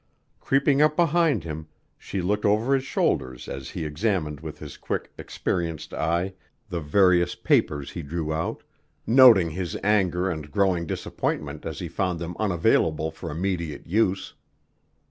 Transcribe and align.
Creeping 0.39 0.81
up 0.81 0.95
behind 0.95 1.43
him, 1.43 1.67
she 1.95 2.23
looked 2.23 2.43
over 2.43 2.73
his 2.73 2.83
shoulders 2.83 3.47
as 3.47 3.69
he 3.69 3.85
examined 3.85 4.39
with 4.39 4.57
his 4.57 4.75
quick, 4.75 5.11
experienced 5.15 5.93
eye 5.93 6.33
the 6.69 6.79
various 6.79 7.35
papers 7.35 7.91
he 7.91 8.01
drew 8.01 8.33
out, 8.33 8.63
noting 9.05 9.51
his 9.51 9.77
anger 9.83 10.27
and 10.27 10.49
growing 10.49 10.87
disappointment 10.87 11.67
as 11.67 11.77
he 11.77 11.87
found 11.87 12.17
them 12.17 12.35
unavailable 12.39 13.11
for 13.11 13.29
immediate 13.29 13.85
use. 13.85 14.33